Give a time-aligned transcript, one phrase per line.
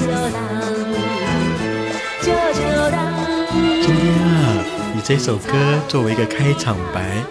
[0.00, 0.16] 今天
[4.14, 4.64] 啊，
[4.96, 5.52] 以这首歌
[5.88, 7.22] 作为一个开场白，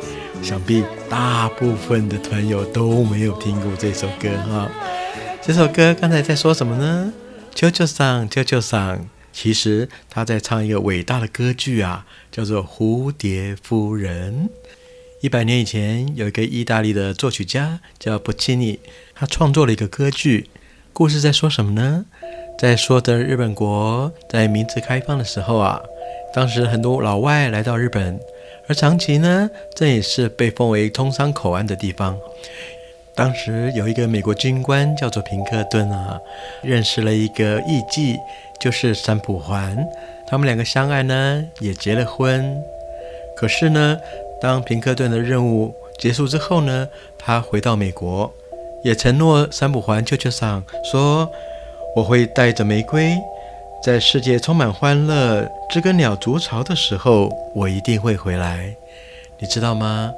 [0.44, 4.70] 想必大部分的团友都没有听过这首歌哈。
[5.42, 7.12] 这首歌刚才在说什么呢？
[7.56, 9.04] 啾啾桑，啾啾桑。
[9.34, 14.48] 其实他在唱一个伟大的歌剧啊，叫做《蝴蝶夫人》。
[15.22, 18.80] 一百年以前，有一个意大利的作曲家叫波切尼，
[19.16, 20.52] 他创作了一个歌剧。
[20.94, 22.06] 故事在说什么呢？
[22.60, 25.82] 在说的日本国在明治开放的时候啊，
[26.34, 28.20] 当时很多老外来到日本，
[28.68, 32.20] 而长崎呢，这也是被封为通商口岸的地方。
[33.16, 36.20] 当时有一个美国军官叫做平克顿啊，
[36.62, 38.18] 认识了一个艺妓，
[38.60, 39.78] 就是三浦环，
[40.28, 42.62] 他们两个相爱呢，也结了婚。
[43.38, 43.98] 可是呢，
[44.42, 48.30] 当平克顿的任务结束之后呢，他回到美国，
[48.84, 51.32] 也承诺三浦环舅舅上说
[51.96, 53.18] ：“我会带着玫瑰，
[53.84, 58.76] 在世界充满欢乐、知更鸟筑巢的时候，我一定会回来。”
[59.42, 60.12] 你知道吗？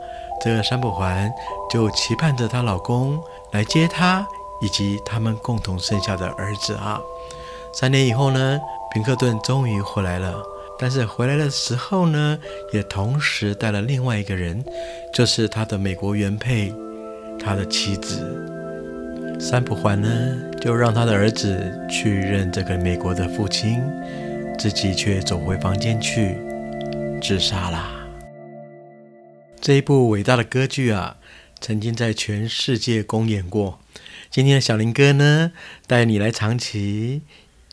[0.44, 1.32] 这个三浦环
[1.70, 3.20] 就期盼着她老公
[3.52, 4.26] 来接她，
[4.62, 7.00] 以及他们共同生下的儿子啊。
[7.72, 8.60] 三年以后呢，
[8.92, 10.34] 平克顿终于回来了。
[10.80, 12.40] 但是回来的时候呢，
[12.74, 14.66] 也同时带了另外一个人，
[15.14, 16.74] 就是他的美国原配，
[17.40, 18.61] 他的妻子。
[19.44, 20.08] 三浦环呢，
[20.62, 23.82] 就让他的儿子去认这个美国的父亲，
[24.60, 26.38] 自己却走回房间去
[27.20, 27.92] 自杀啦。
[29.60, 31.18] 这一部伟大的歌剧啊，
[31.60, 33.80] 曾经在全世界公演过。
[34.30, 35.52] 今天的小林哥呢，
[35.88, 37.24] 带你来长崎。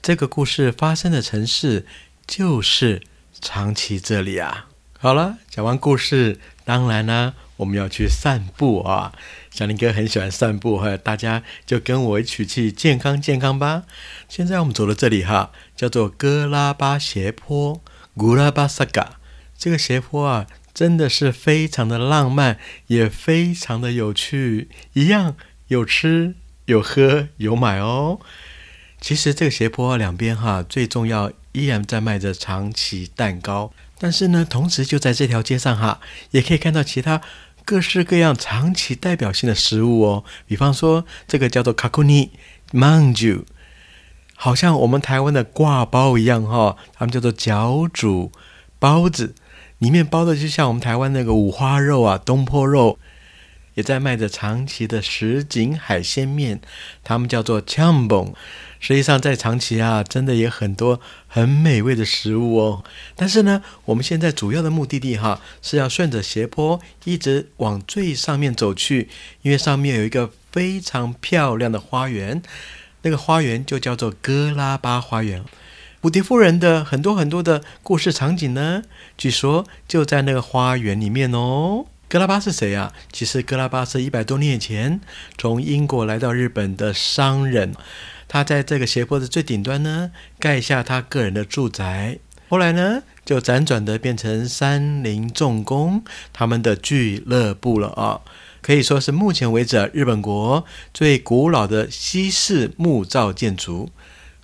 [0.00, 1.84] 这个故事发生的城市
[2.26, 3.02] 就是
[3.42, 4.68] 长崎这里啊。
[4.98, 9.12] 好了，讲完故事，当然呢，我们要去散步啊。
[9.50, 13.84] 小林哥很喜欢散步哈，大家就跟我一起去健康健康吧。
[14.28, 17.80] 现在我们走到这里哈，叫做哥拉巴斜坡
[18.16, 19.20] g 拉巴萨嘎。
[19.56, 20.46] 这个斜坡啊。
[20.74, 22.56] 真的是非常的浪漫，
[22.86, 25.34] 也非常的有趣，一样
[25.66, 28.20] 有吃有喝有买哦。
[29.00, 33.72] 其实这个斜坡两边哈，最重要依然在卖着长崎蛋糕。
[33.98, 36.00] 但是呢，同时就在这条街上哈，
[36.30, 37.20] 也可以看到其他
[37.68, 40.24] 各式各样长崎代表性的食物哦。
[40.46, 42.30] 比方说这个叫做卡库尼
[42.72, 43.44] 曼珠，
[44.34, 48.32] 好像我们台湾的挂包一样哈，他们叫做角煮
[48.78, 49.34] 包子。
[49.80, 52.98] 里面包的就像我们台湾那个五花肉啊，东坡肉，
[53.74, 56.62] 也在卖着长崎的什锦海鲜面，
[57.04, 58.32] 他们叫做 c h a m b o n
[58.80, 62.84] 实际上在长崎啊，真的也很多很美味的食物哦。
[63.16, 69.08] 但是呢，我们现在主要的目的地哈，是要顺着斜坡一直往最上面走去，
[69.42, 72.42] 因为上面有一个非常漂亮的花园，
[73.02, 75.44] 那个花园就叫做哥拉巴花园。
[76.00, 78.82] 蝴蝶夫人的很多很多的故事场景呢，
[79.16, 81.86] 据说就在那个花园里面哦。
[82.08, 82.94] 哥拉巴是谁啊？
[83.12, 85.00] 其实哥拉巴是一百多年前
[85.36, 87.74] 从英国来到日本的商人，
[88.28, 92.18] 他在这个斜坡的最顶端呢盖下他个人的住宅，
[92.48, 98.20] 后来呢就辗转的变成三菱重工他们的俱乐部了啊，
[98.60, 103.90] 可以说是目前为止日本国最古老的西式木造建筑。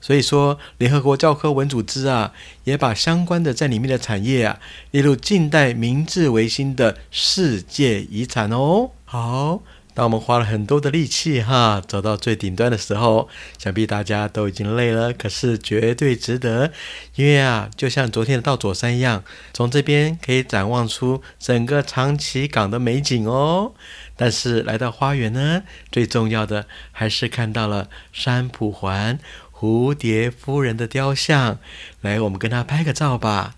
[0.01, 2.35] 所以说，联合国教科文组织啊，
[2.65, 8.91] 也把相关的在里面的产业啊列入近代明治维新的世界遗产哦。
[9.07, 9.63] 好，
[9.95, 16.73] 当我们花了很多的力气哈，走到最顶端的时候，想必大家都已经累了，可是绝对值得，
[17.15, 19.23] 因为啊，就像昨天的到左山一样，
[19.53, 23.73] 从这边可以展望出整个长崎港的美景哦。
[24.17, 29.19] 但是来到花园呢，最重要的还是看到了山浦环。
[29.57, 31.59] 蝴蝶夫人的雕像，
[32.03, 33.55] 来，我们跟她拍个照吧。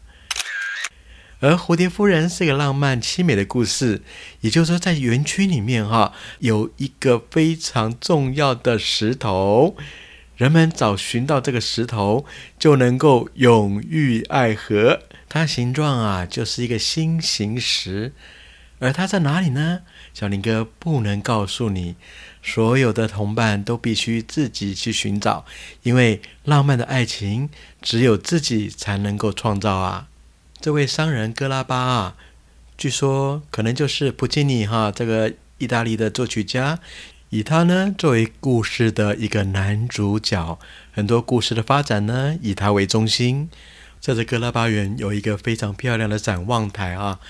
[1.47, 4.03] 而蝴蝶夫人是个浪漫凄美的故事，
[4.41, 9.77] 也就是说，在园区里面哈，有一个非常重要的石头，
[10.37, 12.27] 人们找寻到这个石头
[12.59, 15.03] 就能够永浴爱河。
[15.29, 18.13] 它形状啊，就是一个心形石，
[18.81, 19.83] 而它在哪里呢？
[20.13, 21.95] 小林哥不能告诉你。
[22.43, 25.45] 所有的同伴都必须自己去寻找，
[25.85, 27.49] 因为浪漫的爱情
[27.81, 30.09] 只有自己才能够创造啊！
[30.61, 32.17] 这位商人戈拉巴啊，
[32.77, 36.81] 据说可能就是普契尼哈这个意大利的作曲家，
[37.31, 40.59] 以他呢作为故事的一个男主角，
[40.93, 43.49] 很多故事的发展呢以他为中心。
[44.01, 47.21] 在这戈拉巴园有一个非常漂亮的展望台啊，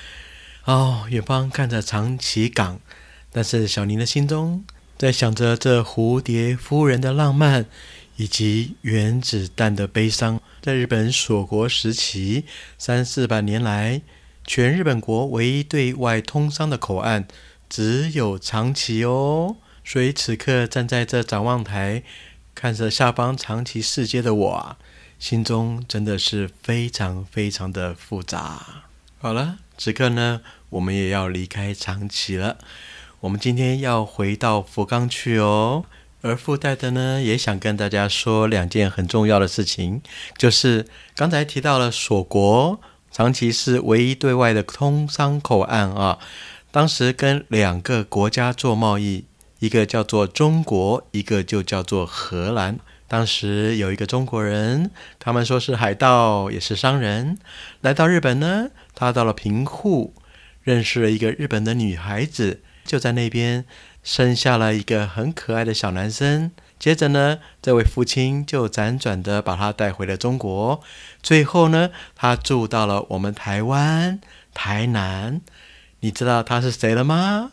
[0.65, 2.81] 哦，远方看着长崎港，
[3.33, 4.65] 但是小宁的心中。
[4.99, 7.67] 在想着这蝴蝶夫人的浪漫，
[8.17, 10.41] 以及原子弹的悲伤。
[10.61, 12.45] 在日本锁国时期，
[12.77, 14.03] 三四百年来，
[14.45, 17.29] 全日本国唯一对外通商的口岸
[17.69, 19.57] 只有长崎哦。
[19.85, 22.03] 所以此刻站在这展望台，
[22.55, 24.77] 看着下方长崎世界的我，
[25.19, 28.85] 心中真的是非常非常的复杂。
[29.19, 30.41] 好了，此刻呢，
[30.71, 32.59] 我们也要离开长崎了。
[33.21, 35.85] 我们今天要回到福冈去哦。
[36.27, 40.03] 而附带的呢，也想跟大家说两件很重要的事情，
[40.37, 40.85] 就是
[41.15, 42.81] 刚才提到了锁国，
[43.13, 46.19] 长崎是唯一对外的通商口岸啊。
[46.73, 49.25] 当时跟两个国家做贸易，
[49.61, 52.79] 一个叫做中国，一个就叫做荷兰。
[53.09, 54.91] 当时有一个中国人，
[55.21, 57.39] 他们说是海盗，也是商人，
[57.81, 58.69] 来到日本呢。
[58.95, 60.13] 他到了平户，
[60.63, 63.65] 认识了一个日本的女孩子，就在那边。
[64.07, 70.81] 生下了一个很可爱的小男生，接着呢，这位父亲就辗转的把他带回了中国，
[71.21, 74.21] 最后呢，他住到了我们台湾
[74.55, 75.41] 台南。
[75.99, 77.51] 你知道他是谁了吗？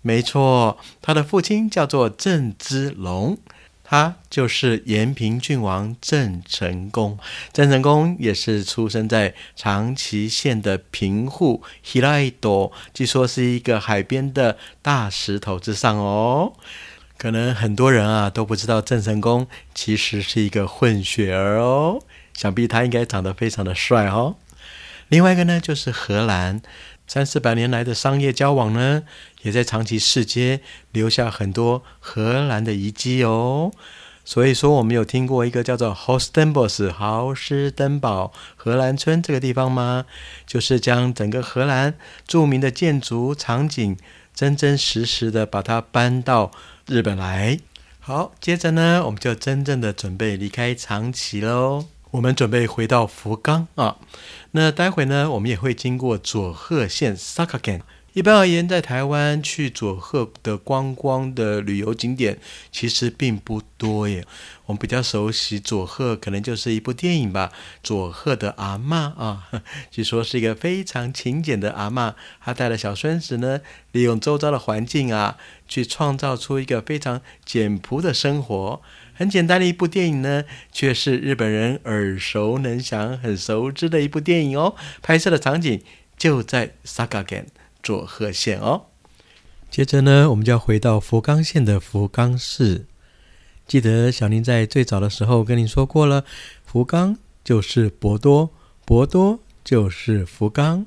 [0.00, 3.36] 没错，他的父亲叫做郑芝龙。
[3.90, 7.18] 他就是延平郡王郑成功，
[7.52, 16.52] 郑成功也是出生在长崎县的平户 Hiraido，据说是一个海边的大石头之上哦。
[17.18, 22.00] 可能很多人啊都不知道郑成功其实是一个混血儿哦，
[22.32, 24.36] 想必他应该长得非常的帅哦。
[25.08, 26.62] 另外一个呢，就是荷兰。
[27.08, 29.02] 三四百年来的商业交往呢，
[29.42, 30.60] 也在长崎市街
[30.92, 33.72] 留下很多荷兰的遗迹哦。
[34.22, 40.04] 所以说，我们有听过一个叫做 Hostenbos 豪斯登堡荷兰村这个地方吗？
[40.46, 41.94] 就是将整个荷兰
[42.28, 43.96] 著名的建筑场景，
[44.32, 46.52] 真真实实的把它搬到
[46.86, 47.58] 日本来。
[47.98, 51.86] 好，接着呢，我们就真正的准备离开长崎喽。
[52.12, 53.96] 我们准备回到福冈啊，
[54.52, 57.80] 那待会呢，我们也会经过佐贺县萨卡根。
[58.12, 62.38] 一般而言，在台湾去佐贺的观光的旅游景点
[62.72, 64.24] 其实并不多耶。
[64.66, 67.52] 我们比较熟悉佐贺，可能就是一部电影吧，
[67.84, 69.48] 《佐贺的阿妈》啊，
[69.92, 73.60] 据说是一个非常勤俭的阿妈，她带了小孙子呢，
[73.92, 75.36] 利用周遭的环境啊，
[75.68, 78.82] 去创造出一个非常简朴的生活。
[79.14, 84.74] 很简单的一部电影呢，却是日本人耳熟能详、很熟知的一部电影哦。
[85.00, 85.80] 拍摄的场景
[86.16, 87.44] 就在 Sagagen
[87.82, 88.86] 佐贺县哦。
[89.70, 92.86] 接着呢，我们就要回到福冈县的福冈市。
[93.66, 96.24] 记得小林在最早的时候跟您说过了，
[96.64, 98.50] 福冈就是博多，
[98.84, 100.86] 博多就是福冈。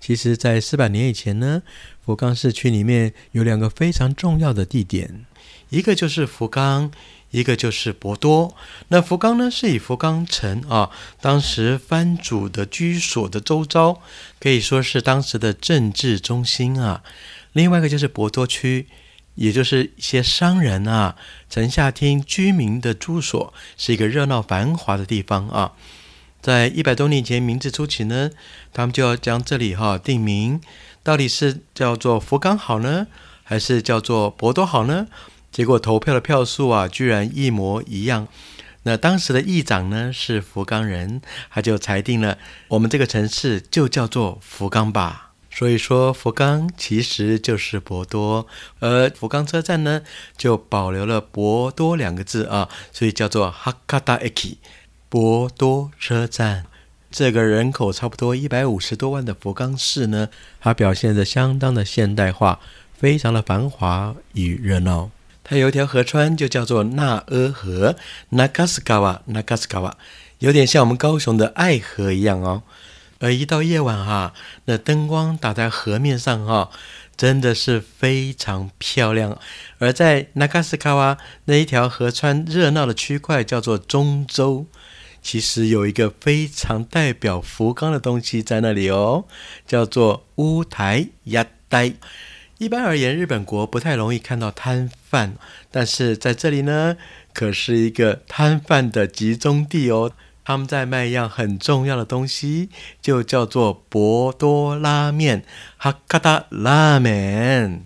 [0.00, 1.62] 其实，在四百年以前呢，
[2.04, 5.26] 福冈市区里面有两个非常重要的地点，
[5.68, 6.90] 一个就是福冈。
[7.32, 8.54] 一个就是博多，
[8.88, 10.90] 那福冈呢是以福冈城啊，
[11.20, 14.00] 当时藩主的居所的周遭，
[14.38, 17.02] 可以说是当时的政治中心啊。
[17.52, 18.86] 另外一个就是博多区，
[19.34, 21.16] 也就是一些商人啊、
[21.48, 25.72] 城下町居民的住所，是一个热闹繁华的地方啊。
[26.42, 28.30] 在一百多年前明治初期呢，
[28.74, 30.60] 他们就要将这里哈定名，
[31.02, 33.06] 到底是叫做福冈好呢，
[33.42, 35.06] 还是叫做博多好呢？
[35.52, 38.26] 结果投票的票数啊，居然一模一样。
[38.84, 41.20] 那当时的议长呢是福冈人，
[41.50, 45.28] 他就裁定了，我们这个城市就叫做福冈吧。
[45.54, 48.46] 所以说，福冈其实就是博多，
[48.80, 50.00] 而福冈车站呢
[50.36, 54.56] 就保留了博多两个字啊，所以叫做 Hakata Eki，
[55.10, 56.64] 博多车站。
[57.10, 62.58] 这个人口差不多一百五十多万的福冈市呢，它表现得相当的现代化，
[62.94, 65.10] 非常的繁华与热闹。
[65.44, 67.96] 它有一条河川，就叫做纳阿河
[68.30, 69.92] （Nagaskawa），Nagaskawa，
[70.38, 72.62] 有点像我们高雄的爱河一样哦。
[73.18, 74.34] 而一到夜晚哈，
[74.64, 76.70] 那灯光打在河面上哈，
[77.16, 79.38] 真的是非常漂亮。
[79.78, 84.66] 而在 Nagasakawa 那一条河川热闹的区块叫做中州，
[85.22, 89.24] 其实有一个非常代表福冈的东西在那里哦，
[89.66, 91.94] 叫做乌台鸭呆。
[92.62, 95.34] 一般而言，日本国不太容易看到摊贩，
[95.72, 96.96] 但是在这里呢，
[97.34, 100.12] 可是一个摊贩的集中地哦。
[100.44, 102.68] 他们在卖一样很重要的东西，
[103.00, 105.44] 就叫做博多拉面
[105.76, 107.82] 哈卡达拉面。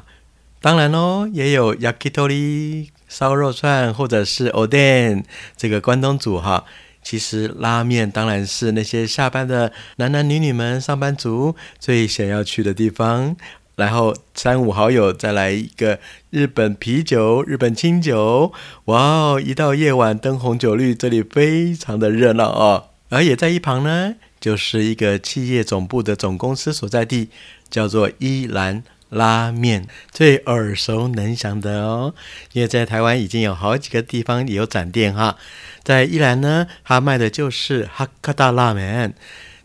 [0.61, 5.25] 当然喽，也有 yakitori 烧肉串，或者是 oden
[5.57, 6.67] 这个关东煮哈。
[7.03, 13.37] 其实拉面当然是那些下班的男男女女们、上班族最想要去的地方。
[13.77, 18.51] 然后三五好友再来一个日本啤酒、日本清酒，
[18.87, 19.43] 哇哦！
[19.43, 22.89] 一到夜晚灯红酒绿，这里非常的热闹哦。
[23.11, 27.29] 而也在一旁呢，就是一个企业总部的总公司所在地，
[27.69, 32.15] 叫做伊兰拉面，最耳熟能详的哦。
[32.55, 35.37] 因为在台湾已经有好几个地方有展店哈，
[35.83, 39.15] 在伊兰呢，它卖的就是哈卡达拉面。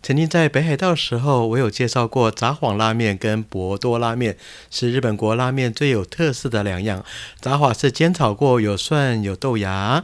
[0.03, 4.35] 曾经在北海道的时候，我有介绍过札幌拉面跟博多拉面，
[4.71, 7.05] 是日本国拉面最有特色的两样。
[7.39, 10.03] 札幌是煎炒过，有蒜有豆芽，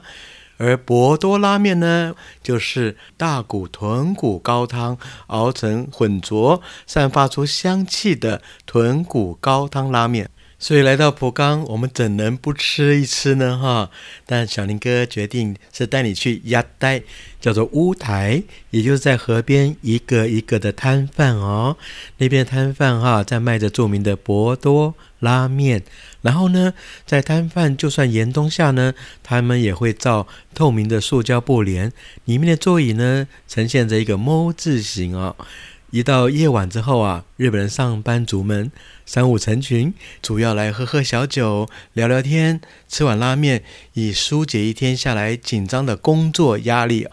[0.57, 2.13] 而博多拉面呢，
[2.43, 10.29] 就是大骨豚骨高汤熬成混浊，散发出香气的豚骨高汤拉面。
[10.59, 13.57] 所以来到浦冈，我们怎能不吃一吃呢？
[13.57, 13.91] 哈！
[14.25, 17.03] 但小林哥决定是带你去鸭呆，
[17.39, 21.77] 叫做乌台，也就是在河边一个一个的摊贩哦。
[22.17, 25.83] 那边摊贩哈，在卖着著名的博多拉面。
[26.23, 26.73] 然后呢，
[27.05, 31.93] 在摊贩就算严冬下呢，他们也会造透明的塑胶布帘，
[32.25, 35.35] 里面的座椅呢，呈现着一个“猫”字形哦。
[35.90, 38.72] 一到夜晚之后啊，日本人上班族们
[39.04, 43.62] 三五成群，主要来喝喝小酒、聊聊天、吃碗拉面，
[43.92, 47.06] 以疏解一天下来紧张的工作压力。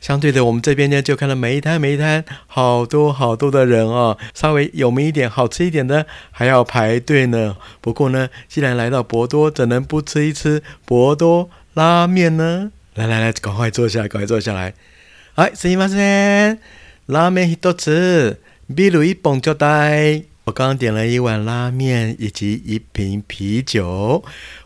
[0.00, 7.56] 相对的，我们这边呢，就看到每一摊每一摊好多好多的人哦，稍微有名一点、好吃一点的还要排队呢。
[7.80, 12.70] 不过呢，既然来到博多，怎能不吃一吃博多拉面呢？
[12.94, 14.74] 来来来，赶快坐下，赶快坐下来。
[15.36, 16.58] 哎，すみません。
[17.09, 18.39] 拉面一多次，
[18.75, 20.21] 比如一捧就带。
[20.43, 24.23] 我刚点了一碗拉面以及一瓶啤酒，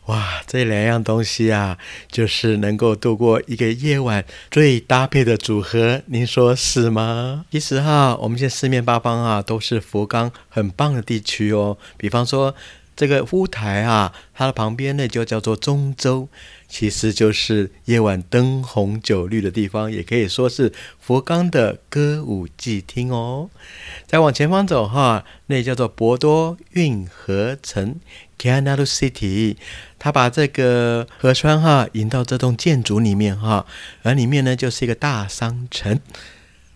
[0.08, 1.78] 哇，这两样东西啊，
[2.12, 7.46] 就是能够度过一个夜晚最搭配的组合，您说是吗？
[7.50, 11.78] 其实哈，我们现在四面八方啊，都是福冈很棒的地区哦。
[11.96, 12.54] 比方说
[12.94, 16.28] 这个乌台啊，它的旁边呢就叫做中州。
[16.74, 23.52] 其实就是夜晚灯红酒绿的地方，也可以说是佛冈的歌舞伎厅哦。
[24.08, 28.00] 再往前方走哈，那叫做博多运河城
[28.40, 29.56] （Canal City）。
[30.00, 33.68] 它把这个河川哈引到这栋建筑里面哈，
[34.02, 36.00] 而里面呢就是一个大商城。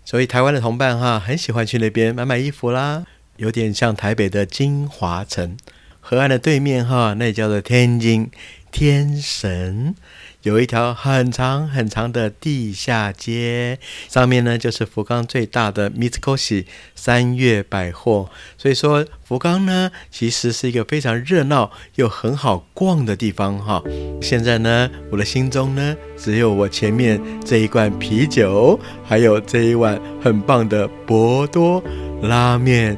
[0.05, 3.03] 所以台湾的同伴哈很喜欢去那边买买衣服啦，
[3.37, 5.57] 有点像台北的金华城。
[5.99, 8.29] 河岸的对面哈，那叫做天津。
[8.79, 9.95] 天神
[10.43, 18.29] 有一条很长很长的地下街，上面呢就是福冈最大的 Mitsukoshi 三月百货。
[18.55, 23.81] 所以说，福冈呢其实是一个非常热闹又很好逛的地方哈。
[24.21, 31.83] 现在呢，我的心中呢只有我前面这一罐啤酒，还有这一碗很棒的博多
[32.21, 32.95] 拉面，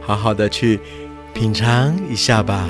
[0.00, 0.80] 好好的去
[1.34, 2.66] 品尝一下吧。